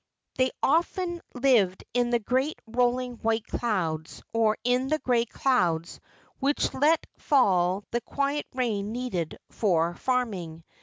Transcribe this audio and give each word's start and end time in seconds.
They 0.35 0.49
often 0.63 1.21
lived 1.35 1.83
in 1.93 2.09
the 2.09 2.17
great 2.17 2.59
rolling 2.65 3.17
white 3.17 3.45
clouds, 3.45 4.23
or 4.33 4.57
in 4.63 4.87
the 4.87 4.97
gray 4.97 5.25
clouds 5.25 5.99
which 6.39 6.73
let 6.73 7.05
fall 7.19 7.83
the 7.91 8.01
quiet 8.01 8.47
rain 8.55 8.93
needed 8.93 9.37
for 9.51 9.93
farming. 9.93 10.63